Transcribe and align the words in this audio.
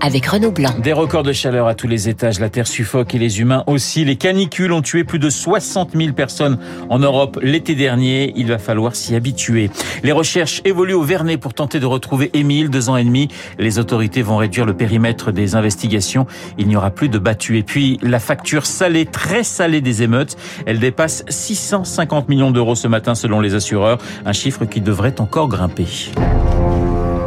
avec 0.00 0.26
Renaud 0.26 0.50
Blanc. 0.50 0.70
Des 0.82 0.92
records 0.92 1.22
de 1.22 1.32
chaleur 1.32 1.66
à 1.66 1.74
tous 1.74 1.88
les 1.88 2.08
étages, 2.08 2.40
la 2.40 2.48
Terre 2.48 2.66
suffoque 2.66 3.14
et 3.14 3.18
les 3.18 3.40
humains 3.40 3.64
aussi. 3.66 4.04
Les 4.04 4.16
canicules 4.16 4.72
ont 4.72 4.82
tué 4.82 5.04
plus 5.04 5.18
de 5.18 5.30
60 5.30 5.92
000 5.96 6.12
personnes 6.12 6.58
en 6.88 6.98
Europe 6.98 7.38
l'été 7.42 7.74
dernier. 7.74 8.32
Il 8.36 8.48
va 8.48 8.58
falloir 8.58 8.94
s'y 8.94 9.14
habituer. 9.14 9.70
Les 10.02 10.12
recherches 10.12 10.62
évoluent 10.64 10.94
au 10.94 11.02
Vernet 11.02 11.38
pour 11.38 11.54
tenter 11.54 11.80
de 11.80 11.86
retrouver 11.86 12.30
Émile, 12.34 12.70
deux 12.70 12.88
ans 12.88 12.96
et 12.96 13.04
demi. 13.04 13.28
Les 13.58 13.78
autorités 13.78 14.22
vont 14.22 14.36
réduire 14.36 14.66
le 14.66 14.74
périmètre 14.74 15.32
des 15.32 15.54
investigations. 15.54 16.26
Il 16.58 16.68
n'y 16.68 16.76
aura 16.76 16.90
plus 16.90 17.08
de 17.08 17.18
battus. 17.18 17.58
Et 17.58 17.62
puis, 17.62 17.98
la 18.02 18.20
facture 18.20 18.66
salée, 18.66 19.06
très 19.06 19.42
salée 19.42 19.80
des 19.80 20.02
émeutes, 20.02 20.36
elle 20.66 20.78
dépasse 20.78 21.24
650 21.28 22.28
millions 22.28 22.50
d'euros 22.50 22.74
ce 22.74 22.88
matin 22.88 23.14
selon 23.14 23.40
les 23.40 23.54
assureurs. 23.54 23.98
Un 24.24 24.32
chiffre 24.32 24.64
qui 24.64 24.80
devrait 24.80 25.20
encore 25.20 25.48
grimper. 25.48 25.86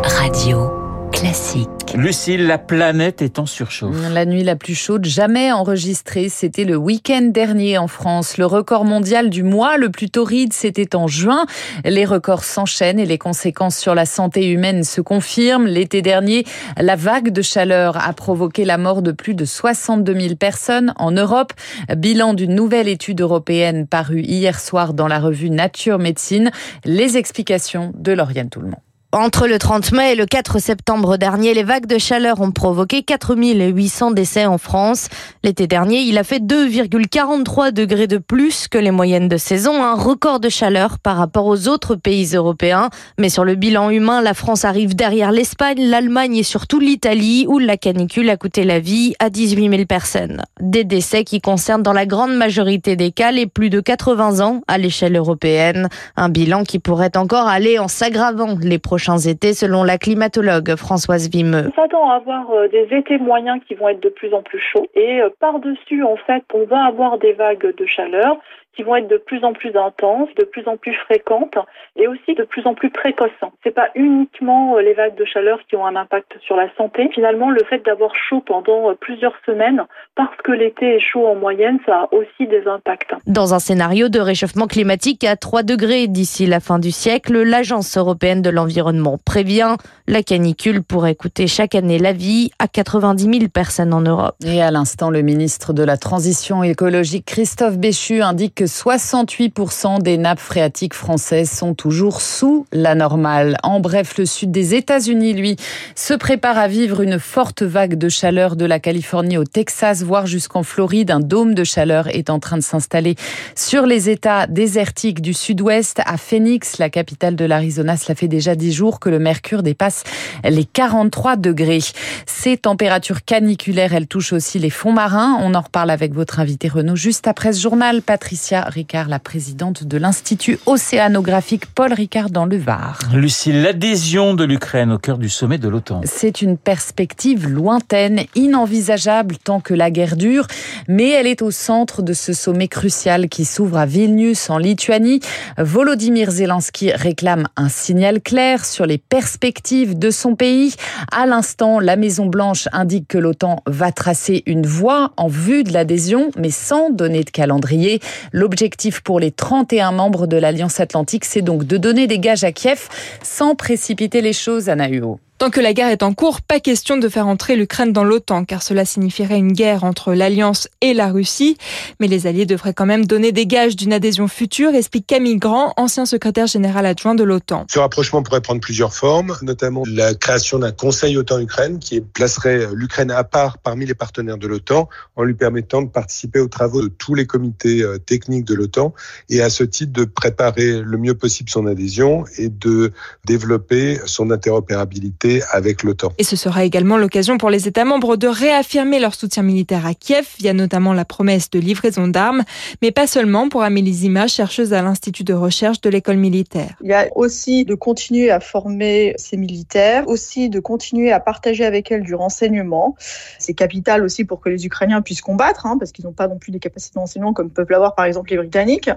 Radio 0.04 0.79
classique. 1.12 1.68
Lucille, 1.96 2.46
la 2.46 2.58
planète 2.58 3.22
est 3.22 3.40
en 3.40 3.46
surchauffe. 3.46 3.96
La 4.12 4.26
nuit 4.26 4.44
la 4.44 4.56
plus 4.56 4.76
chaude 4.76 5.06
jamais 5.06 5.52
enregistrée, 5.52 6.30
c'était 6.30 6.66
le 6.66 6.76
week-end 6.76 7.24
dernier 7.24 7.78
en 7.78 7.88
France. 7.88 8.38
Le 8.38 8.46
record 8.46 8.86
mondial 8.86 9.30
du 9.30 9.44
mois 9.44 9.78
le 9.78 9.90
plus 9.90 10.10
torride, 10.10 10.54
c'était 10.54 10.96
en 10.96 11.08
juin. 11.08 11.46
Les 11.84 12.06
records 12.06 12.44
s'enchaînent 12.44 13.00
et 13.00 13.06
les 13.06 13.18
conséquences 13.18 13.78
sur 13.78 13.96
la 13.96 14.06
santé 14.06 14.50
humaine 14.50 14.84
se 14.84 15.02
confirment. 15.02 15.68
L'été 15.68 16.02
dernier, 16.02 16.46
la 16.78 16.96
vague 16.96 17.32
de 17.32 17.42
chaleur 17.42 17.98
a 17.98 18.14
provoqué 18.14 18.66
la 18.66 18.78
mort 18.78 19.02
de 19.02 19.12
plus 19.12 19.36
de 19.36 19.46
62 19.46 20.20
000 20.20 20.36
personnes 20.36 20.94
en 20.98 21.12
Europe. 21.12 21.54
Bilan 21.96 22.34
d'une 22.34 22.56
nouvelle 22.56 22.88
étude 22.88 23.22
européenne 23.22 23.88
parue 23.88 24.22
hier 24.22 24.60
soir 24.60 24.94
dans 24.94 25.08
la 25.08 25.20
revue 25.20 25.50
Nature 25.50 26.00
Médecine. 26.00 26.52
Les 26.86 27.18
explications 27.18 27.92
de 27.96 28.12
Lauriane 28.12 28.50
Toulmont. 28.50 28.82
Entre 29.12 29.48
le 29.48 29.58
30 29.58 29.92
mai 29.94 30.12
et 30.12 30.16
le 30.16 30.28
4 30.28 30.60
septembre 30.60 31.18
dernier, 31.18 31.56
les 31.56 31.64
vagues 31.64 31.88
de 31.88 31.98
chaleur 31.98 32.42
ont 32.42 32.52
provoqué 32.52 33.02
4800 33.02 34.12
décès 34.12 34.46
en 34.46 34.60
France. 34.60 35.08
L'été 35.44 35.66
dernier, 35.66 36.02
il 36.02 36.16
a 36.20 36.24
fait 36.24 36.38
2,43 36.38 37.72
degrés 37.72 38.06
de 38.06 38.20
plus 38.20 38.68
que 38.68 38.78
les 38.78 38.92
moyennes 38.92 39.28
de 39.28 39.38
saison, 39.38 39.84
un 39.84 39.96
record 39.96 40.40
de 40.40 40.50
chaleur 40.50 41.00
par 41.00 41.18
rapport 41.18 41.48
aux 41.48 41.68
autres 41.68 41.96
pays 41.96 42.36
européens. 42.36 42.92
Mais 43.18 43.30
sur 43.30 43.46
le 43.46 43.56
bilan 43.56 43.90
humain, 43.90 44.22
la 44.22 44.36
France 44.36 44.64
arrive 44.64 44.96
derrière 44.96 45.32
l'Espagne, 45.32 45.82
l'Allemagne 45.90 46.38
et 46.38 46.44
surtout 46.44 46.80
l'Italie, 46.80 47.48
où 47.48 47.58
la 47.58 47.78
canicule 47.78 48.30
a 48.30 48.38
coûté 48.38 48.64
la 48.64 48.80
vie 48.80 49.16
à 49.18 49.32
18 49.32 49.72
000 49.72 49.86
personnes. 49.86 50.44
Des 50.62 50.84
décès 50.84 51.24
qui 51.24 51.42
concernent 51.42 51.82
dans 51.82 51.94
la 51.94 52.06
grande 52.06 52.36
majorité 52.36 52.96
des 52.96 53.12
cas 53.12 53.32
les 53.32 53.48
plus 53.48 53.72
de 53.72 53.80
80 53.80 54.42
ans 54.42 54.62
à 54.68 54.78
l'échelle 54.78 55.16
européenne. 55.16 55.90
Un 56.16 56.30
bilan 56.30 56.64
qui 56.64 56.78
pourrait 56.78 57.18
encore 57.18 57.48
aller 57.48 57.80
en 57.80 57.88
s'aggravant 57.88 58.56
les 58.62 58.78
prochains 58.78 58.99
prochains 59.00 59.30
étés, 59.30 59.54
selon 59.54 59.86
la 59.86 59.98
climatologue 59.98 60.76
Françoise 60.76 61.30
Vimeux. 61.30 61.72
On 61.72 61.82
s'attend 61.82 62.10
à 62.10 62.16
avoir 62.16 62.52
euh, 62.52 62.68
des 62.68 62.86
étés 62.92 63.18
moyens 63.18 63.62
qui 63.66 63.74
vont 63.76 63.88
être 63.88 64.04
de 64.04 64.10
plus 64.10 64.34
en 64.34 64.42
plus 64.42 64.60
chauds. 64.60 64.88
Et 64.94 65.22
euh, 65.22 65.30
par-dessus, 65.40 66.04
en 66.04 66.18
fait, 66.18 66.44
on 66.54 66.66
va 66.66 66.84
avoir 66.84 67.18
des 67.18 67.32
vagues 67.32 67.74
de 67.78 67.86
chaleur 67.86 68.36
qui 68.76 68.84
vont 68.84 68.96
être 68.96 69.08
de 69.08 69.18
plus 69.18 69.44
en 69.44 69.54
plus 69.54 69.76
intenses, 69.76 70.30
de 70.38 70.46
plus 70.46 70.68
en 70.68 70.78
plus 70.78 70.94
fréquentes 70.94 71.58
et 71.96 72.08
aussi 72.08 72.36
de 72.36 72.44
plus 72.44 72.66
en 72.66 72.74
plus 72.74 72.90
précoces. 72.90 73.30
C'est 73.64 73.74
pas 73.74 73.90
uniquement 73.96 74.78
euh, 74.78 74.82
les 74.82 74.94
vagues 74.94 75.16
de 75.16 75.26
chaleur 75.26 75.60
qui 75.68 75.76
ont 75.76 75.86
un 75.86 75.96
impact 75.96 76.38
sur 76.42 76.56
la 76.56 76.74
santé. 76.76 77.10
Finalement, 77.14 77.50
le 77.50 77.64
fait 77.64 77.84
d'avoir 77.86 78.12
chaud 78.16 78.42
pendant 78.46 78.94
plusieurs 78.96 79.36
semaines, 79.46 79.86
parce 80.16 80.36
que 80.44 80.52
l'été 80.52 80.96
est 80.96 81.00
chaud 81.00 81.28
en 81.28 81.36
moyenne, 81.36 81.80
ça 81.86 82.02
a 82.02 82.14
aussi 82.14 82.48
des 82.48 82.68
impacts. 82.68 83.14
Dans 83.28 83.54
un 83.54 83.60
scénario 83.60 84.10
de 84.10 84.20
réchauffement 84.20 84.68
climatique 84.68 85.24
à 85.24 85.36
3 85.36 85.64
degrés 85.64 86.08
d'ici 86.08 86.46
la 86.46 86.60
fin 86.60 86.80
du 86.80 86.92
siècle, 86.92 87.42
l'Agence 87.42 87.98
européenne 87.98 88.42
de 88.42 88.50
l'environnement 88.50 89.18
prévient 89.26 89.76
la 90.10 90.24
canicule 90.24 90.82
pourrait 90.82 91.14
coûter 91.14 91.46
chaque 91.46 91.76
année 91.76 92.00
la 92.00 92.14
vie 92.14 92.50
à 92.58 92.68
90 92.68 93.24
000 93.24 93.50
personnes 93.54 93.94
en 93.94 94.02
Europe. 94.02 94.36
Et 94.44 94.60
à 94.60 94.72
l'instant, 94.72 95.12
le 95.12 95.22
ministre 95.22 95.72
de 95.72 95.84
la 95.84 95.98
Transition 95.98 96.64
écologique 96.64 97.26
Christophe 97.26 97.78
Béchu 97.78 98.22
indique 98.22 98.59
que 98.60 98.66
68% 98.66 100.02
des 100.02 100.18
nappes 100.18 100.42
phréatiques 100.42 100.94
françaises 100.94 101.50
sont 101.50 101.74
toujours 101.74 102.20
sous 102.20 102.66
la 102.74 102.94
normale. 102.94 103.56
En 103.64 103.80
bref, 103.80 104.18
le 104.18 104.26
sud 104.26 104.52
des 104.52 104.76
États-Unis, 104.76 105.34
lui, 105.34 105.56
se 105.96 106.14
prépare 106.14 106.58
à 106.58 106.68
vivre 106.68 107.00
une 107.00 107.20
forte 107.20 107.64
vague 107.64 107.96
de 107.96 108.10
chaleur 108.10 108.58
de 108.58 108.66
la 108.66 108.82
Californie 108.82 109.38
au 109.38 109.46
Texas, 109.46 110.04
voire 110.04 110.28
jusqu'en 110.28 110.64
Floride. 110.64 111.10
Un 111.10 111.22
dôme 111.22 111.54
de 111.54 111.64
chaleur 111.64 112.14
est 112.14 112.30
en 112.30 112.40
train 112.40 112.58
de 112.58 112.62
s'installer 112.62 113.16
sur 113.56 113.86
les 113.86 114.10
États 114.10 114.46
désertiques 114.46 115.22
du 115.22 115.34
sud-ouest. 115.34 116.02
À 116.06 116.18
Phoenix, 116.18 116.80
la 116.80 116.90
capitale 116.90 117.38
de 117.38 117.46
l'Arizona, 117.46 117.96
cela 117.96 118.14
fait 118.14 118.28
déjà 118.28 118.56
10 118.56 118.74
jours 118.74 119.00
que 119.00 119.08
le 119.08 119.20
mercure 119.20 119.64
dépasse 119.64 120.04
les 120.44 120.66
43 120.66 121.38
degrés. 121.38 121.80
Ces 122.26 122.58
températures 122.58 123.24
caniculaires, 123.24 123.94
elles 123.94 124.08
touchent 124.08 124.34
aussi 124.34 124.60
les 124.60 124.70
fonds 124.70 124.92
marins. 124.92 125.38
On 125.40 125.56
en 125.56 125.62
reparle 125.62 125.92
avec 125.92 126.14
votre 126.14 126.42
invité 126.42 126.68
Renaud 126.68 126.98
juste 126.98 127.26
après 127.26 127.54
ce 127.54 127.62
journal. 127.62 128.02
Patricia 128.02 128.49
Ricard, 128.52 129.08
la 129.08 129.20
présidente 129.20 129.84
de 129.84 129.98
l'Institut 129.98 130.60
océanographique 130.66 131.68
Paul 131.68 131.94
Ricard 131.94 132.30
dans 132.30 132.46
le 132.46 132.58
Var. 132.58 133.00
Lucille, 133.14 133.62
l'adhésion 133.62 134.34
de 134.34 134.44
l'Ukraine 134.44 134.92
au 134.92 134.98
cœur 134.98 135.18
du 135.18 135.30
sommet 135.30 135.58
de 135.58 135.70
l'OTAN. 135.70 136.02
C'est 136.06 136.42
une 136.42 136.58
perspective 136.58 137.48
lointaine, 137.48 138.22
inenvisageable 138.36 139.38
tant 139.38 139.60
que 139.60 139.74
la 139.74 139.92
guerre 139.92 140.16
dure, 140.16 140.48
mais 140.88 141.10
elle 141.10 141.28
est 141.28 141.42
au 141.42 141.52
centre 141.52 142.02
de 142.02 142.14
ce 142.14 142.34
sommet 142.34 142.68
crucial 142.68 143.30
qui 143.30 143.46
s'ouvre 143.46 143.78
à 143.78 143.86
Vilnius 143.86 144.50
en 144.50 144.58
Lituanie. 144.58 145.20
Volodymyr 145.58 146.32
Zelensky 146.32 146.92
réclame 146.92 147.48
un 147.56 147.70
signal 147.70 148.22
clair 148.22 148.66
sur 148.66 148.86
les 148.86 148.98
perspectives 148.98 149.98
de 149.98 150.10
son 150.10 150.36
pays. 150.36 150.74
À 151.12 151.26
l'instant, 151.26 151.80
la 151.80 151.96
Maison 151.96 152.26
Blanche 152.26 152.68
indique 152.72 153.08
que 153.08 153.18
l'OTAN 153.18 153.62
va 153.68 153.92
tracer 153.92 154.44
une 154.48 154.66
voie 154.66 155.12
en 155.18 155.28
vue 155.28 155.64
de 155.64 155.72
l'adhésion, 155.72 156.32
mais 156.38 156.50
sans 156.52 156.90
donner 156.90 157.24
de 157.24 157.30
calendrier. 157.30 158.00
L'objectif 158.40 159.02
pour 159.02 159.20
les 159.20 159.32
31 159.32 159.92
membres 159.92 160.26
de 160.26 160.38
l'Alliance 160.38 160.80
Atlantique, 160.80 161.26
c'est 161.26 161.42
donc 161.42 161.66
de 161.66 161.76
donner 161.76 162.08
des 162.08 162.20
gages 162.20 162.46
à 162.46 162.54
Kiev 162.54 162.88
sans 163.22 163.54
précipiter 163.54 164.22
les 164.22 164.32
choses, 164.32 164.70
à 164.70 164.78
Nahuo. 164.78 165.20
Tant 165.40 165.52
que 165.52 165.62
la 165.62 165.72
guerre 165.72 165.88
est 165.88 166.04
en 166.04 166.14
cours, 166.14 166.42
pas 166.42 166.60
question 166.60 166.98
de 166.98 167.08
faire 167.08 167.26
entrer 167.26 167.56
l'Ukraine 167.56 167.94
dans 167.94 168.04
l'OTAN, 168.04 168.44
car 168.44 168.62
cela 168.62 168.84
signifierait 168.84 169.38
une 169.38 169.54
guerre 169.54 169.86
entre 169.86 170.14
l'Alliance 170.14 170.68
et 170.82 170.94
la 170.94 171.14
Russie. 171.14 171.58
Mais 172.02 172.08
les 172.08 172.28
alliés 172.28 172.46
devraient 172.46 172.74
quand 172.74 172.86
même 172.86 173.06
donner 173.06 173.32
des 173.32 173.46
gages 173.46 173.78
d'une 173.78 173.94
adhésion 173.94 174.28
future, 174.28 174.76
explique 174.76 175.08
Camille 175.08 175.38
Grand, 175.38 175.74
ancien 175.78 176.06
secrétaire 176.06 176.46
général 176.48 176.86
adjoint 176.86 177.16
de 177.16 177.24
l'OTAN. 177.24 177.66
Ce 177.72 177.80
rapprochement 177.80 178.22
pourrait 178.22 178.42
prendre 178.42 178.60
plusieurs 178.60 178.94
formes, 178.94 179.38
notamment 179.42 179.84
la 179.88 180.14
création 180.14 180.60
d'un 180.60 180.74
Conseil 180.74 181.16
OTAN-Ukraine 181.16 181.80
qui 181.80 182.02
placerait 182.02 182.68
l'Ukraine 182.74 183.10
à 183.10 183.24
part 183.24 183.60
parmi 183.60 183.86
les 183.86 183.96
partenaires 183.96 184.38
de 184.38 184.48
l'OTAN, 184.48 184.90
en 185.16 185.24
lui 185.24 185.36
permettant 185.36 185.82
de 185.82 185.88
participer 185.88 186.42
aux 186.42 186.50
travaux 186.50 186.82
de 186.82 186.90
tous 186.90 187.16
les 187.16 187.26
comités 187.26 187.82
euh, 187.82 187.98
techniques 187.98 188.44
de 188.44 188.56
l'OTAN, 188.56 188.94
et 189.30 189.42
à 189.42 189.50
ce 189.50 189.64
titre 189.64 189.94
de 189.94 190.04
préparer 190.04 190.82
le 190.82 190.98
mieux 190.98 191.16
possible 191.16 191.50
son 191.50 191.66
adhésion 191.66 192.26
et 192.38 192.50
de 192.50 192.92
développer 193.24 194.00
son 194.04 194.32
interopérabilité 194.32 195.29
avec 195.52 195.84
l'OTAN. 195.84 196.12
Et 196.18 196.24
ce 196.24 196.36
sera 196.36 196.64
également 196.64 196.98
l'occasion 196.98 197.38
pour 197.38 197.50
les 197.50 197.68
États 197.68 197.86
membres 197.86 198.16
de 198.18 198.28
réaffirmer 198.28 199.00
leur 199.00 199.16
soutien 199.16 199.44
militaire 199.44 199.86
à 199.86 199.94
Kiev 199.94 200.28
via 200.40 200.54
notamment 200.54 200.94
la 200.94 201.06
promesse 201.06 201.50
de 201.50 201.60
livraison 201.60 202.08
d'armes, 202.08 202.44
mais 202.82 202.92
pas 202.92 203.08
seulement 203.08 203.50
pour 203.50 203.64
Amélie 203.64 203.94
Zima, 203.94 204.28
chercheuse 204.28 204.74
à 204.74 204.82
l'Institut 204.82 205.24
de 205.24 205.34
recherche 205.34 205.82
de 205.82 205.90
l'école 205.90 206.18
militaire. 206.18 206.76
Il 206.84 206.90
y 206.90 206.94
a 206.94 207.08
aussi 207.16 207.66
de 207.66 207.76
continuer 207.76 208.32
à 208.32 208.40
former 208.40 209.14
ces 209.18 209.38
militaires, 209.38 210.08
aussi 210.08 210.50
de 210.50 210.60
continuer 210.60 211.12
à 211.12 211.20
partager 211.20 211.66
avec 211.66 211.92
elles 211.92 212.04
du 212.04 212.16
renseignement. 212.16 212.96
C'est 213.38 213.54
capital 213.54 214.04
aussi 214.04 214.26
pour 214.26 214.40
que 214.40 214.50
les 214.50 214.66
Ukrainiens 214.66 215.02
puissent 215.02 215.22
combattre, 215.22 215.66
hein, 215.66 215.78
parce 215.78 215.92
qu'ils 215.92 216.06
n'ont 216.06 216.14
pas 216.14 216.28
non 216.28 216.38
plus 216.38 216.52
des 216.52 216.60
capacités 216.60 216.96
de 216.96 217.00
renseignement 217.00 217.34
comme 217.34 217.50
peuvent 217.50 217.70
l'avoir 217.70 217.96
par 217.96 218.06
exemple 218.06 218.32
les 218.32 218.38
Britanniques. 218.38 218.90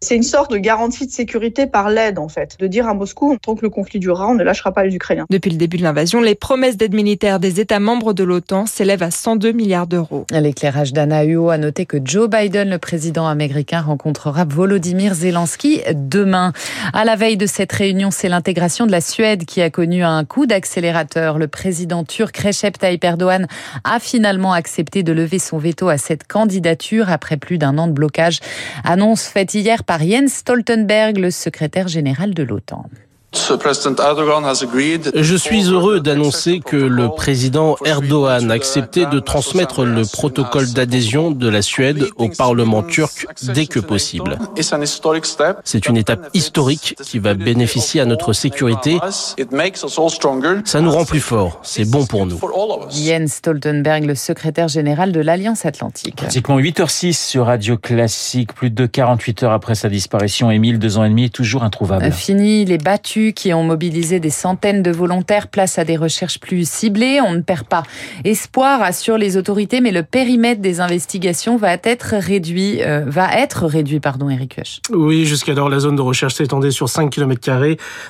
C'est 0.00 0.16
une 0.16 0.22
sorte 0.22 0.50
de 0.50 0.58
garantie 0.58 1.06
de 1.06 1.12
sécurité 1.12 1.66
par 1.66 1.88
l'aide 1.90 2.18
en 2.18 2.28
fait, 2.28 2.56
de 2.58 2.66
dire 2.66 2.88
à 2.88 2.94
Moscou, 2.94 3.36
tant 3.40 3.54
que 3.54 3.62
le 3.62 3.70
conflit 3.70 4.00
durera, 4.00 4.28
on 4.28 4.34
ne 4.34 4.42
lâchera 4.42 4.72
pas 4.72 4.84
les 4.84 4.94
Ukrainiens. 4.94 5.26
Depuis 5.30 5.50
le 5.52 5.58
début 5.58 5.76
de 5.76 5.82
l'invasion, 5.82 6.20
les 6.20 6.34
promesses 6.34 6.76
d'aide 6.76 6.94
militaire 6.94 7.38
des 7.38 7.60
États 7.60 7.80
membres 7.80 8.12
de 8.12 8.24
l'OTAN 8.24 8.66
s'élèvent 8.66 9.02
à 9.02 9.10
102 9.10 9.52
milliards 9.52 9.86
d'euros. 9.86 10.26
L'éclairage 10.30 10.92
d'Anna 10.92 11.24
Huo 11.24 11.50
a 11.50 11.58
noté 11.58 11.86
que 11.86 11.98
Joe 12.02 12.28
Biden, 12.28 12.70
le 12.70 12.78
président 12.78 13.26
américain, 13.26 13.80
rencontrera 13.80 14.44
Volodymyr 14.44 15.14
Zelensky 15.14 15.80
demain. 15.94 16.52
À 16.92 17.04
la 17.04 17.16
veille 17.16 17.36
de 17.36 17.46
cette 17.46 17.72
réunion, 17.72 18.10
c'est 18.10 18.28
l'intégration 18.28 18.86
de 18.86 18.92
la 18.92 19.00
Suède 19.00 19.44
qui 19.44 19.62
a 19.62 19.70
connu 19.70 20.02
un 20.02 20.24
coup 20.24 20.46
d'accélérateur. 20.46 21.38
Le 21.38 21.48
président 21.48 22.04
turc 22.04 22.36
Recep 22.36 22.78
Tayyip 22.78 23.04
Erdogan 23.04 23.46
a 23.84 24.00
finalement 24.00 24.52
accepté 24.52 25.02
de 25.02 25.12
lever 25.12 25.38
son 25.38 25.58
veto 25.58 25.88
à 25.88 25.98
cette 25.98 26.26
candidature 26.26 27.10
après 27.10 27.36
plus 27.36 27.58
d'un 27.58 27.78
an 27.78 27.86
de 27.86 27.92
blocage. 27.92 28.40
Annonce 28.84 29.26
faite 29.26 29.54
hier 29.54 29.84
par 29.84 30.00
Jens 30.00 30.32
Stoltenberg, 30.32 31.18
le 31.18 31.30
secrétaire 31.30 31.88
général 31.88 32.34
de 32.34 32.42
l'OTAN. 32.42 32.86
Je 35.14 35.36
suis 35.36 35.64
heureux 35.64 36.00
d'annoncer 36.00 36.60
que 36.60 36.76
le 36.76 37.08
président 37.08 37.76
Erdogan 37.84 38.50
a 38.50 38.54
accepté 38.54 39.06
de 39.06 39.20
transmettre 39.20 39.84
le 39.84 40.02
protocole 40.02 40.70
d'adhésion 40.72 41.30
de 41.30 41.48
la 41.48 41.62
Suède 41.62 42.04
au 42.16 42.28
Parlement 42.28 42.82
turc 42.82 43.26
dès 43.54 43.66
que 43.66 43.80
possible. 43.80 44.38
C'est 45.64 45.88
une 45.88 45.96
étape 45.96 46.28
historique 46.34 46.94
qui 47.02 47.18
va 47.18 47.32
bénéficier 47.32 48.02
à 48.02 48.04
notre 48.04 48.34
sécurité. 48.34 48.98
Ça 50.64 50.80
nous 50.80 50.90
rend 50.90 51.04
plus 51.06 51.20
forts. 51.20 51.60
C'est 51.62 51.88
bon 51.88 52.04
pour 52.04 52.26
nous. 52.26 52.38
Jens 52.90 53.32
Stoltenberg, 53.32 54.04
le 54.04 54.14
secrétaire 54.14 54.68
général 54.68 55.10
de 55.12 55.20
l'Alliance 55.20 55.64
Atlantique. 55.64 56.16
Pratiquement 56.16 56.58
8h06 56.58 57.14
sur 57.14 57.46
Radio 57.46 57.78
Classique. 57.78 58.52
Plus 58.52 58.70
de 58.70 58.84
48 58.84 59.42
heures 59.44 59.52
après 59.52 59.74
sa 59.74 59.88
disparition, 59.88 60.50
Émile, 60.50 60.78
deux 60.78 60.98
ans 60.98 61.04
et 61.04 61.08
demi, 61.08 61.24
est 61.24 61.34
toujours 61.34 61.62
introuvable. 61.62 62.12
Fini 62.12 62.64
les 62.64 62.78
battus 62.78 63.21
qui 63.30 63.54
ont 63.54 63.62
mobilisé 63.62 64.20
des 64.20 64.30
centaines 64.30 64.82
de 64.82 64.90
volontaires. 64.90 65.48
Place 65.48 65.78
à 65.78 65.84
des 65.84 65.96
recherches 65.96 66.40
plus 66.40 66.68
ciblées. 66.68 67.20
On 67.24 67.32
ne 67.32 67.40
perd 67.40 67.66
pas 67.66 67.84
espoir, 68.24 68.82
assurent 68.82 69.18
les 69.18 69.36
autorités, 69.36 69.80
mais 69.80 69.92
le 69.92 70.02
périmètre 70.02 70.60
des 70.60 70.80
investigations 70.80 71.56
va 71.56 71.74
être 71.84 72.16
réduit, 72.16 72.82
euh, 72.82 73.04
va 73.06 73.38
être 73.38 73.66
réduit, 73.66 74.00
pardon, 74.00 74.28
Eric 74.28 74.56
Huech. 74.56 74.80
Oui, 74.90 75.24
jusqu'alors, 75.26 75.68
la 75.68 75.78
zone 75.78 75.96
de 75.96 76.02
recherche 76.02 76.34
s'étendait 76.34 76.70
sur 76.70 76.88
5 76.88 77.10
km. 77.10 77.42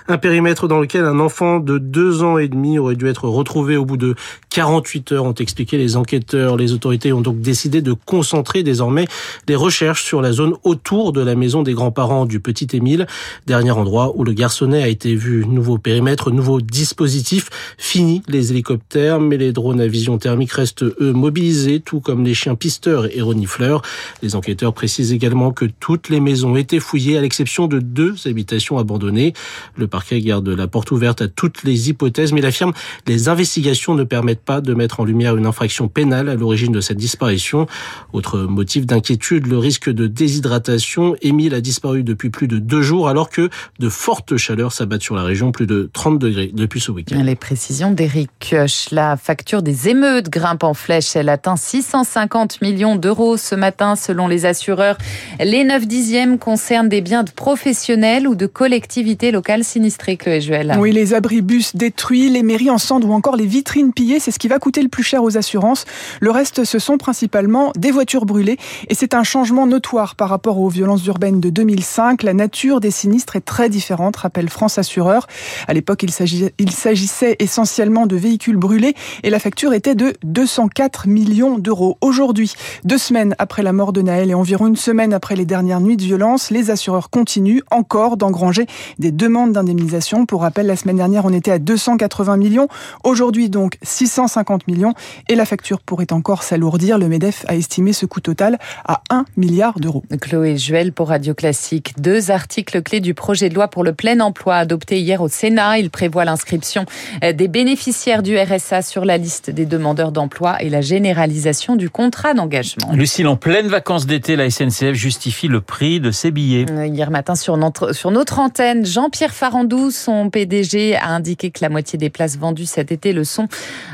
Un 0.09 0.19
périmètre 0.19 0.69
dans 0.69 0.79
lequel 0.79 1.05
un 1.05 1.19
enfant 1.19 1.59
de 1.59 1.79
deux 1.79 2.23
ans 2.23 2.39
et 2.39 2.49
demi 2.49 2.79
aurait 2.79 2.97
dû 2.97 3.09
être 3.09 3.29
retrouvé 3.29 3.77
au 3.77 3.85
bout 3.85 3.97
de 3.97 4.15
48 4.51 5.13
heures, 5.13 5.25
ont 5.25 5.35
expliqué 5.35 5.79
les 5.79 5.97
enquêteurs. 5.97 6.57
Les 6.57 6.73
autorités 6.73 7.13
ont 7.13 7.21
donc 7.21 7.41
décidé 7.41 7.81
de 7.81 7.93
concentrer 7.93 8.63
désormais 8.63 9.07
des 9.47 9.57
recherches 9.57 10.05
sur 10.05 10.21
la 10.21 10.33
zone 10.33 10.55
autour 10.65 11.13
de 11.13 11.21
la 11.21 11.35
maison 11.35 11.63
des 11.63 11.73
grands-parents 11.73 12.27
du 12.27 12.41
petit 12.41 12.69
Émile, 12.73 13.07
dernier 13.47 13.71
endroit 13.71 14.13
où 14.17 14.25
le 14.25 14.33
garçonnet 14.33 14.83
a 14.83 14.89
été 14.89 15.02
vu. 15.11 15.45
Nouveau 15.47 15.79
périmètre, 15.79 16.31
nouveau 16.31 16.61
dispositif. 16.61 17.51
Fini 17.79 18.23
les 18.29 18.53
hélicoptères, 18.53 19.21
mais 19.21 19.37
les 19.37 19.53
drones 19.53 19.81
à 19.81 19.87
vision 19.87 20.19
thermique 20.19 20.53
restent 20.53 20.83
eux 20.83 21.13
mobilisés, 21.13 21.81
tout 21.81 22.01
comme 22.01 22.25
les 22.25 22.35
chiens 22.35 22.55
pisteurs 22.55 23.15
et 23.15 23.21
renifleurs. 23.21 23.83
Les 24.23 24.35
enquêteurs 24.35 24.73
précisent 24.73 25.13
également 25.13 25.53
que 25.53 25.67
toutes 25.81 26.09
les 26.09 26.21
maisons 26.21 26.57
étaient 26.57 26.81
fouillées, 26.81 27.19
à 27.19 27.21
l'exception 27.21 27.67
de 27.67 27.79
deux 27.79 28.15
habitations 28.27 28.79
abandonnées. 28.79 29.33
Le 29.77 29.87
parquet 29.87 30.21
garde 30.21 30.49
la 30.49 30.69
porte 30.69 30.91
ouverte 30.91 31.23
à 31.23 31.29
toutes 31.29 31.65
les 31.65 31.91
hypothèses, 31.91 32.33
mais 32.33 32.41
il 32.41 32.47
affirme 32.47 32.73
les 33.07 33.29
investigations 33.29 33.95
ne 33.95 34.05
permettent 34.05 34.45
pas 34.45 34.61
de 34.61 34.75
mettre 34.75 35.01
en 35.01 35.05
lumière 35.05 35.37
une 35.37 35.47
infraction 35.47 35.89
pénale 35.89 36.29
à 36.29 36.35
l'origine 36.35 36.73
de 36.73 36.81
cette 36.81 36.99
disparition. 36.99 37.67
Autre 38.13 38.41
motif 38.41 38.87
d'inquiétude, 38.87 39.47
le 39.47 39.59
risque 39.59 39.91
de 39.91 40.07
déshydratation. 40.07 41.17
Émile 41.23 41.55
a 41.55 41.61
disparu 41.61 42.05
depuis 42.05 42.31
plus 42.31 42.49
de 42.49 42.59
deux 42.59 42.83
jours 42.83 43.09
alors 43.09 43.31
que 43.31 43.49
de 43.79 43.89
fortes 43.89 44.37
chaleurs 44.37 44.73
s'abattent 44.73 44.92
sur 45.01 45.15
la 45.15 45.23
région, 45.23 45.53
plus 45.53 45.67
de 45.67 45.89
30 45.93 46.19
degrés 46.19 46.51
depuis 46.53 46.81
ce 46.81 46.91
week-end. 46.91 47.23
Les 47.23 47.37
précisions 47.37 47.91
d'Eric 47.91 48.29
Koch. 48.51 48.91
La 48.91 49.17
facture 49.17 49.63
des 49.63 49.89
émeutes 49.89 50.29
grimpe 50.29 50.65
en 50.65 50.75
flèche. 50.75 51.17
Elle 51.17 51.29
atteint 51.29 51.57
650 51.57 52.61
millions 52.61 52.97
d'euros 52.97 53.37
ce 53.37 53.55
matin 53.55 53.97
selon 53.97 54.29
les 54.29 54.45
assureurs. 54.45 54.99
Les 55.41 55.65
9 55.65 55.87
dixièmes 55.87 56.39
concernent 56.39 56.89
des 56.89 57.01
biens 57.01 57.23
de 57.23 57.31
professionnels 57.31 58.29
ou 58.29 58.35
de 58.35 58.47
collectivités 58.47 59.31
locales 59.31 59.65
sinistrées, 59.65 60.17
Chloé 60.17 60.41
Juel. 60.41 60.75
Oui, 60.79 60.93
les 60.93 61.15
abribus 61.15 61.75
détruits, 61.77 62.29
les 62.29 62.43
mairies 62.43 62.71
en 62.71 62.79
cendres 62.79 63.09
ou 63.09 63.13
encore 63.13 63.37
les 63.37 63.47
vitrines 63.47 63.93
pillées, 63.93 64.19
c'est 64.19 64.31
ce 64.31 64.39
qui 64.39 64.49
va 64.49 64.59
coûter 64.59 64.83
le 64.83 64.89
plus 64.89 65.03
cher 65.03 65.23
aux 65.23 65.37
assurances. 65.37 65.85
Le 66.21 66.31
reste, 66.31 66.65
ce 66.65 66.79
sont 66.79 66.99
principalement 66.99 67.73
des 67.77 67.91
voitures 67.91 68.27
brûlées 68.27 68.59
et 68.89 68.95
c'est 68.95 69.15
un 69.15 69.23
changement 69.23 69.67
notoire 69.67 70.17
par 70.17 70.29
rapport 70.29 70.59
aux 70.59 70.69
violences 70.69 71.07
urbaines 71.07 71.41
de 71.41 71.51
2005. 71.51 72.23
La 72.23 72.35
nature 72.35 72.81
des 72.81 72.91
sinistres 72.91 73.37
est 73.37 73.41
très 73.41 73.69
différente, 73.69 74.17
rappelle 74.17 74.49
France 74.49 74.79
Assureur. 74.83 75.29
À 75.69 75.75
l'époque, 75.75 76.03
il 76.03 76.11
s'agissait 76.11 77.37
essentiellement 77.39 78.07
de 78.07 78.17
véhicules 78.17 78.57
brûlés 78.57 78.95
et 79.23 79.31
la 79.31 79.39
facture 79.39 79.73
était 79.75 79.95
de 79.95 80.13
204 80.25 81.07
millions 81.07 81.57
d'euros. 81.57 81.99
Aujourd'hui, 82.01 82.55
deux 82.83 82.99
semaines 82.99 83.37
après 83.39 83.63
la 83.63 83.73
mort 83.73 83.93
de 83.93 84.03
Naël 84.03 84.29
et 84.31 84.35
environ 84.35 84.67
une 84.67 84.77
semaine 84.77 85.15
après 85.15 85.37
les 85.37 85.45
dernières 85.45 85.81
nuits 85.81 85.97
de 85.97 86.03
violence, 86.03 86.51
les 86.51 86.71
assureurs 86.71 87.11
continuent 87.11 87.63
encore 87.71 88.17
d'engranger 88.17 88.67
des 88.99 89.13
demandes 89.13 89.53
d'indemnisation. 89.53 90.27
Pour 90.27 90.43
rappel, 90.43 90.67
la 90.67 90.75
semaine 90.75 90.97
dernière, 90.97 91.25
on 91.27 91.33
était 91.33 91.53
à 91.53 91.61
280 91.61 92.37
millions. 92.39 92.67
Aujourd'hui, 93.05 93.49
donc, 93.49 93.79
650 93.83 94.67
millions 94.67 94.95
et 95.29 95.37
la 95.37 95.45
facture 95.45 95.79
pourrait 95.79 96.13
encore 96.13 96.43
s'alourdir. 96.43 96.99
Le 96.99 97.07
MEDEF 97.07 97.45
a 97.47 97.55
estimé 97.55 97.93
ce 97.93 98.05
coût 98.05 98.21
total 98.21 98.59
à 98.85 99.03
1 99.11 99.27
milliard 99.37 99.79
d'euros. 99.79 100.03
Chloé 100.21 100.57
Juel 100.57 100.93
pour 100.93 101.09
Radio 101.09 101.35
Classique. 101.35 101.95
Deux 101.99 102.33
articles 102.33 102.83
clés 102.83 103.01
du 103.01 103.15
projet 103.15 103.49
de 103.49 103.55
loi 103.55 103.69
pour 103.69 103.85
le 103.85 103.93
plein 103.93 104.19
emploi 104.21 104.65
adopté 104.73 105.01
hier 105.01 105.21
au 105.21 105.29
Sénat. 105.29 105.79
Il 105.79 105.91
prévoit 105.91 106.25
l'inscription 106.25 106.87
des 107.21 107.47
bénéficiaires 107.47 108.23
du 108.23 108.39
RSA 108.39 108.81
sur 108.81 109.05
la 109.05 109.19
liste 109.19 109.51
des 109.51 109.67
demandeurs 109.67 110.13
d'emploi 110.13 110.63
et 110.63 110.71
la 110.71 110.81
généralisation 110.81 111.77
du 111.77 111.91
contrat 111.91 112.33
d'engagement. 112.33 112.91
Lucille, 112.95 113.29
en 113.29 113.37
pleine 113.37 113.69
vacances 113.69 114.07
d'été, 114.07 114.35
la 114.35 114.49
SNCF 114.49 114.95
justifie 114.95 115.47
le 115.47 115.61
prix 115.61 116.01
de 116.01 116.11
ses 116.11 116.31
billets. 116.31 116.65
Hier 116.87 117.11
matin, 117.11 117.35
sur 117.35 117.59
notre, 117.59 117.93
sur 117.93 118.11
notre 118.11 118.39
antenne, 118.39 118.87
Jean-Pierre 118.87 119.35
Farandou, 119.35 119.91
son 119.91 120.31
PDG, 120.31 120.97
a 120.97 121.09
indiqué 121.09 121.51
que 121.51 121.59
la 121.61 121.69
moitié 121.69 121.99
des 121.99 122.09
places 122.09 122.39
vendues 122.39 122.65
cet 122.65 122.93
été 122.93 123.13
le 123.13 123.25
sont 123.25 123.49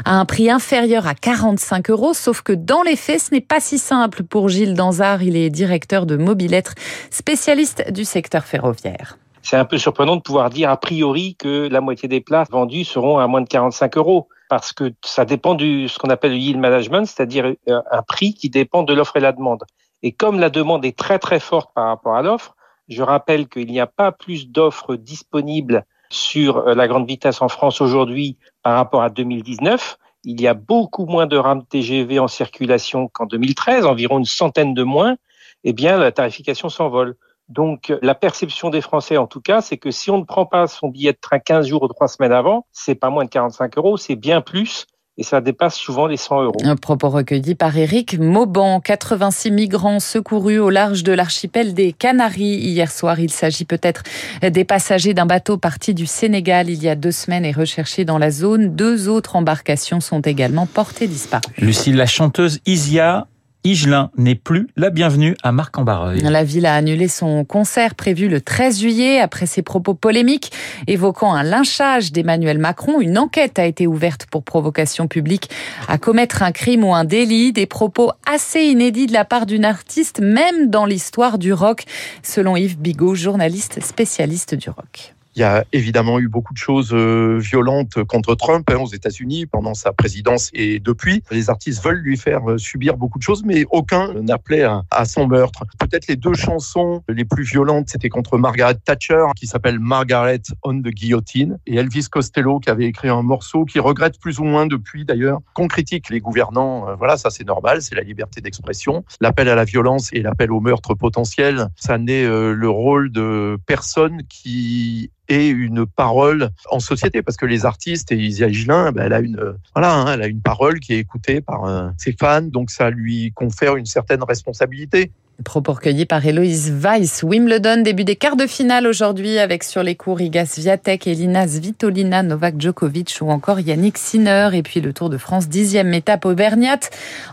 à 0.05 0.13
un 0.13 0.27
prix 0.27 0.49
inférieur 0.49 1.09
à 1.09 1.15
45 1.15 1.91
euros. 1.91 2.15
Sauf 2.15 2.43
que 2.43 2.53
dans 2.53 2.83
les 2.83 2.95
faits, 2.95 3.21
ce 3.21 3.35
n'est 3.35 3.41
pas 3.41 3.59
si 3.59 3.79
simple 3.79 4.23
pour 4.23 4.49
Gilles 4.49 4.75
Danzard. 4.75 5.25
Il 5.25 5.35
est 5.35 5.51
directeur 5.51 6.07
de 6.07 6.17
Mobilettre, 6.17 6.75
spécialiste 7.11 7.91
du 7.91 8.05
secteur 8.05 8.45
ferroviaire. 8.45 9.19
C'est 9.43 9.56
un 9.56 9.64
peu 9.64 9.79
surprenant 9.79 10.17
de 10.17 10.23
pouvoir 10.23 10.50
dire 10.50 10.70
a 10.70 10.76
priori 10.76 11.37
que 11.37 11.69
la 11.69 11.81
moitié 11.81 12.08
des 12.08 12.20
places 12.20 12.50
vendues 12.50 12.85
seront 12.85 13.19
à 13.19 13.26
moins 13.26 13.40
de 13.40 13.49
45 13.49 13.96
euros 13.96 14.29
parce 14.49 14.73
que 14.73 14.93
ça 15.05 15.25
dépend 15.25 15.55
du 15.55 15.88
ce 15.88 15.99
qu'on 15.99 16.11
appelle 16.11 16.32
le 16.32 16.38
yield 16.38 16.58
management, 16.58 17.06
c'est-à-dire 17.06 17.55
un 17.67 18.02
prix 18.02 18.35
qui 18.35 18.50
dépend 18.50 18.82
de 18.82 18.94
l'offre 18.94 19.17
et 19.17 19.20
la 19.20 19.32
demande. 19.32 19.64
Et 20.02 20.12
comme 20.12 20.38
la 20.38 20.50
demande 20.50 20.85
est 20.85 20.96
très 20.96 21.19
très 21.19 21.40
forte 21.40 21.70
par 21.75 21.87
rapport 21.88 22.17
à 22.17 22.23
l'offre, 22.23 22.56
je 22.88 23.02
rappelle 23.02 23.49
qu'il 23.49 23.70
n'y 23.70 23.81
a 23.81 23.87
pas 23.87 24.12
plus 24.12 24.49
d'offres 24.49 24.96
disponibles 24.96 25.85
sur 26.11 26.62
la 26.62 26.88
grande 26.88 27.06
vitesse 27.06 27.43
en 27.43 27.49
France 27.49 27.81
aujourd'hui 27.81 28.38
par 28.62 28.75
rapport 28.76 29.02
à 29.02 29.11
2019. 29.11 29.99
Il 30.25 30.40
y 30.40 30.49
a 30.49 30.55
beaucoup 30.55 31.06
moins 31.06 31.26
de 31.26 31.37
rames 31.37 31.64
TGV 31.67 32.19
en 32.19 32.29
circulation 32.29 33.08
qu'en 33.08 33.26
2013, 33.26 33.85
environ 33.85 34.19
une 34.19 34.25
centaine 34.25 34.75
de 34.75 34.82
moins. 34.82 35.17
Eh 35.64 35.73
bien, 35.73 35.99
la 35.99 36.12
tarification 36.12 36.69
s'envole. 36.69 37.17
Donc, 37.49 37.93
la 38.03 38.15
perception 38.15 38.71
des 38.71 38.81
Français, 38.81 39.17
en 39.17 39.27
tout 39.27 39.41
cas, 39.41 39.61
c'est 39.61 39.79
que 39.79 39.91
si 39.91 40.11
on 40.11 40.19
ne 40.19 40.25
prend 40.25 40.47
pas 40.47 40.67
son 40.67 40.89
billet 40.89 41.12
de 41.12 41.19
train 41.21 41.39
15 41.39 41.67
jours 41.67 41.83
ou 41.83 41.89
3 41.89 42.09
semaines 42.09 42.33
avant, 42.33 42.67
c'est 42.73 42.95
pas 42.95 43.11
moins 43.11 43.25
de 43.25 43.31
45 43.31 43.79
euros, 43.79 43.97
c'est 43.97 44.17
bien 44.17 44.40
plus 44.40 44.87
et 45.19 45.25
ça 45.25 45.40
dépasse 45.40 45.75
souvent 45.75 46.07
les 46.07 46.17
100 46.17 46.45
euros. 46.45 46.61
Un 46.62 46.76
propos 46.76 47.09
recueilli 47.09 47.57
par 47.57 47.76
Éric 47.76 48.19
Mauban. 48.19 48.81
86 48.81 49.50
migrants 49.50 49.99
secourus 49.99 50.61
au 50.61 50.71
large 50.71 51.02
de 51.02 51.12
l'archipel 51.12 51.75
des 51.75 51.93
Canaries 51.93 52.57
hier 52.57 52.90
soir. 52.90 53.19
Il 53.19 53.31
s'agit 53.31 53.64
peut-être 53.64 54.05
des 54.43 54.64
passagers 54.64 55.14
d'un 55.14 55.26
bateau 55.26 55.59
parti 55.59 55.93
du 55.93 56.07
Sénégal 56.07 56.71
il 56.71 56.83
y 56.83 56.88
a 56.88 56.95
deux 56.95 57.11
semaines 57.11 57.45
et 57.45 57.52
recherché 57.52 58.05
dans 58.05 58.19
la 58.19 58.31
zone. 58.31 58.76
Deux 58.76 59.09
autres 59.09 59.35
embarcations 59.35 60.00
sont 60.00 60.21
également 60.21 60.67
portées 60.67 61.09
disparues. 61.09 61.43
Lucille, 61.59 61.97
la 61.97 62.07
chanteuse 62.07 62.61
Isia 62.64 63.26
Igelin 63.65 64.11
n'est 64.17 64.37
plus 64.37 64.69
la 64.77 64.91
bienvenue 64.91 65.37
à 65.43 65.50
Marc-en-Barreuil. 65.50 66.21
La 66.21 66.45
ville 66.45 66.65
a 66.65 66.75
annulé 66.75 67.09
son 67.09 67.45
concert 67.45 67.97
prévu 67.97 68.29
le 68.29 68.41
13 68.41 68.81
juillet 68.81 69.21
après 69.21 69.47
ses 69.47 69.62
propos 69.62 69.95
polémiques 69.95 70.53
évoquant 70.87 71.35
un 71.35 71.43
lynchage 71.43 72.12
d'Emmanuel 72.12 72.59
Macron. 72.59 73.00
Une 73.00 73.19
enquête 73.19 73.59
a 73.59 73.67
été 73.67 73.87
ouverte 73.87 74.27
pour 74.31 74.45
provocation 74.45 75.09
publique 75.09 75.50
à 75.88 75.99
commettre 75.99 76.43
un 76.43 76.53
crime 76.53 76.85
ou 76.85 76.95
un 76.95 77.05
délit. 77.05 77.53
Des 77.53 77.67
propos 77.67 78.12
assez 78.31 78.62
inédits 78.62 79.07
de 79.07 79.12
la 79.12 79.25
part 79.25 79.45
d'une 79.45 79.65
artiste, 79.65 80.21
même 80.21 80.71
dans 80.71 80.87
l'histoire 80.87 81.37
du 81.38 81.53
rock, 81.53 81.85
selon 82.23 82.57
Yves 82.57 82.79
Bigot, 82.79 83.17
journaliste 83.17 83.83
spécialiste 83.83 84.55
du 84.55 84.71
rock. 84.71 85.15
Il 85.38 85.42
y 85.42 85.45
a 85.45 85.64
évidemment 85.73 86.18
eu 86.18 86.26
beaucoup 86.26 86.52
de 86.52 86.59
choses 86.59 86.92
violentes 86.92 88.02
contre 88.02 88.35
Trump 88.35 88.68
hein, 88.73 88.78
aux 88.78 88.88
États-Unis 88.88 89.47
pendant 89.47 89.73
sa 89.73 89.92
présidence 89.92 90.50
et 90.52 90.80
depuis. 90.80 91.23
Les 91.30 91.49
artistes 91.49 91.85
veulent 91.85 92.00
lui 92.00 92.16
faire 92.16 92.42
subir 92.57 92.97
beaucoup 92.97 93.21
de 93.21 93.23
choses, 93.23 93.45
mais 93.45 93.64
aucun 93.71 94.14
n'appelait 94.14 94.64
à 94.64 95.04
son 95.04 95.28
meurtre. 95.28 95.62
Peut-être 95.78 96.09
les 96.09 96.16
deux 96.16 96.35
chansons 96.35 97.04
les 97.09 97.25
plus 97.25 97.45
violentes, 97.45 97.88
c'était 97.88 98.09
contre 98.09 98.37
Margaret 98.37 98.75
Thatcher, 98.85 99.26
qui 99.37 99.47
s'appelle 99.47 99.78
Margaret 99.78 100.42
on 100.64 100.80
the 100.80 100.88
Guillotine, 100.88 101.57
et 101.68 101.76
Elvis 101.76 102.09
Costello, 102.11 102.59
qui 102.59 102.71
avait 102.71 102.87
écrit 102.87 103.09
un 103.09 103.23
morceau 103.23 103.64
qui 103.64 103.78
regrette 103.78 104.18
plus 104.18 104.40
ou 104.40 104.45
moins 104.45 104.66
depuis 104.66 105.04
d'ailleurs 105.04 105.38
qu'on 105.54 105.68
critique 105.68 106.11
les 106.11 106.18
gouvernants. 106.18 106.97
Voilà, 106.97 107.16
ça 107.16 107.30
c'est 107.30 107.47
normal, 107.47 107.80
c'est 107.80 107.95
la 107.95 108.02
liberté 108.02 108.40
d'expression. 108.40 109.04
L'appel 109.21 109.49
à 109.49 109.54
la 109.54 109.64
violence 109.64 110.12
et 110.12 110.21
l'appel 110.21 110.50
au 110.50 110.59
meurtre 110.59 110.95
potentiel, 110.95 111.68
ça 111.76 111.97
n'est 111.97 112.26
le 112.26 112.68
rôle 112.68 113.12
de 113.12 113.57
personnes 113.66 114.23
qui 114.28 115.12
et 115.28 115.49
une 115.49 115.87
parole 115.87 116.50
en 116.70 116.80
société 116.80 117.23
parce 117.23 117.37
que 117.37 117.47
les 117.47 117.66
artistes 117.66 118.12
et 118.12 118.16
Isia 118.16 118.49
Higelin, 118.49 118.92
ben, 118.92 119.06
elle 119.06 119.12
a 119.12 119.20
une 119.20 119.54
voilà, 119.75 119.94
hein, 119.94 120.12
elle 120.14 120.23
a 120.23 120.26
une 120.26 120.40
parole 120.40 120.80
qui 120.80 120.94
est 120.94 120.99
écoutée 120.99 121.40
par 121.40 121.64
euh, 121.64 121.90
ses 121.99 122.12
fans, 122.12 122.42
donc 122.42 122.70
ça 122.70 122.90
lui 122.90 123.32
confère 123.32 123.76
une 123.76 123.87
certaine 123.87 124.23
responsabilité. 124.23 125.12
Propos 125.45 125.75
recueillis 125.75 126.04
par 126.04 126.26
Héloïse 126.26 126.73
Weiss. 126.73 127.23
Wimbledon, 127.23 127.83
début 127.83 128.02
des 128.02 128.16
quarts 128.16 128.35
de 128.35 128.49
finale 128.49 128.88
aujourd'hui 128.88 129.38
avec 129.38 129.62
sur 129.62 129.85
les 129.85 129.95
cours 129.95 130.21
Iga 130.21 130.45
Swiatek, 130.45 131.07
Elina 131.07 131.47
Svitolina, 131.47 132.25
Novak 132.25 132.61
Djokovic 132.61 133.16
ou 133.21 133.30
encore 133.30 133.61
Yannick 133.61 133.99
Sinner. 133.99 134.50
Et 134.54 134.64
puis 134.64 134.80
le 134.80 134.92
Tour 134.92 135.11
de 135.11 135.16
France, 135.16 135.49
dixième 135.49 135.95
étape 135.95 136.26
au 136.26 136.35
Berniat. 136.35 136.80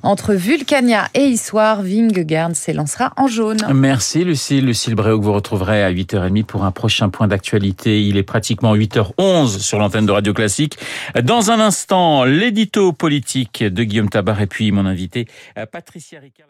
Entre 0.04 0.36
Vulcania 0.36 1.08
et 1.16 1.24
Issoire, 1.24 1.82
Vingegaard 1.82 2.56
s'élancera 2.56 3.12
en 3.18 3.26
jaune. 3.26 3.58
Merci 3.74 4.24
Lucille. 4.24 4.68
Lucille 4.68 4.94
Bréau 4.94 5.20
que 5.20 5.26
vous 5.26 5.34
retrouverez 5.34 5.84
à 5.84 5.92
8h30 5.92 6.44
pour 6.44 6.64
un 6.64 6.72
prochain 6.72 7.10
point 7.10 7.28
d'actualité. 7.28 8.04
Il 8.04 8.18
est 8.18 8.24
pratiquement 8.24 8.76
8h11 8.76 9.58
sur 9.58 9.80
l'antenne 9.80 10.06
de 10.06 10.12
Radio 10.12 10.32
Classique. 10.32 10.78
Dans 11.24 11.50
un 11.50 11.60
instant, 11.60 12.24
l'édito 12.24 12.94
politique 12.94 13.64
de 13.64 13.84
Guillaume 13.84 14.10
Tabar 14.10 14.40
et 14.42 14.48
puis 14.48 14.72
mon 14.72 14.86
invité 14.86 15.28
Patricia 15.72 16.20
Ricard. 16.20 16.46